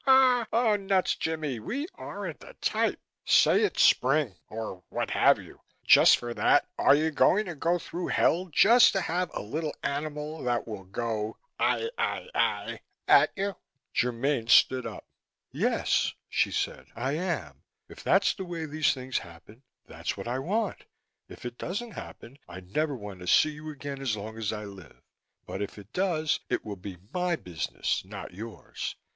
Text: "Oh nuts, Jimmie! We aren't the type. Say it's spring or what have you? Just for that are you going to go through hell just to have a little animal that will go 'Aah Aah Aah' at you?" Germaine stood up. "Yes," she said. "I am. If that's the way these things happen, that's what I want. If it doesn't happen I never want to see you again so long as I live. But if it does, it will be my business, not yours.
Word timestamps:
"Oh 0.07 0.77
nuts, 0.79 1.15
Jimmie! 1.15 1.59
We 1.59 1.85
aren't 1.93 2.39
the 2.39 2.55
type. 2.59 2.99
Say 3.23 3.61
it's 3.61 3.83
spring 3.83 4.33
or 4.49 4.81
what 4.89 5.11
have 5.11 5.37
you? 5.37 5.61
Just 5.85 6.17
for 6.17 6.33
that 6.33 6.67
are 6.79 6.95
you 6.95 7.11
going 7.11 7.45
to 7.45 7.53
go 7.53 7.77
through 7.77 8.07
hell 8.07 8.47
just 8.47 8.93
to 8.93 9.01
have 9.01 9.29
a 9.31 9.43
little 9.43 9.75
animal 9.83 10.41
that 10.45 10.67
will 10.67 10.85
go 10.85 11.37
'Aah 11.59 11.89
Aah 11.99 12.25
Aah' 12.33 12.79
at 13.07 13.31
you?" 13.35 13.55
Germaine 13.95 14.47
stood 14.47 14.87
up. 14.87 15.05
"Yes," 15.51 16.13
she 16.27 16.49
said. 16.49 16.87
"I 16.95 17.11
am. 17.11 17.61
If 17.87 18.03
that's 18.03 18.33
the 18.33 18.43
way 18.43 18.65
these 18.65 18.95
things 18.95 19.19
happen, 19.19 19.61
that's 19.85 20.17
what 20.17 20.27
I 20.27 20.39
want. 20.39 20.85
If 21.29 21.45
it 21.45 21.59
doesn't 21.59 21.91
happen 21.91 22.39
I 22.49 22.61
never 22.61 22.95
want 22.95 23.19
to 23.19 23.27
see 23.27 23.51
you 23.51 23.69
again 23.69 24.03
so 24.07 24.23
long 24.23 24.39
as 24.39 24.51
I 24.51 24.65
live. 24.65 25.03
But 25.45 25.61
if 25.61 25.77
it 25.77 25.93
does, 25.93 26.39
it 26.49 26.65
will 26.65 26.75
be 26.75 26.97
my 27.13 27.35
business, 27.35 28.03
not 28.03 28.33
yours. 28.33 28.95